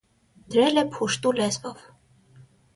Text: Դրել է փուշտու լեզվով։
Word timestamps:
Դրել 0.55 0.81
է 0.83 0.85
փուշտու 0.97 1.35
լեզվով։ 1.43 1.87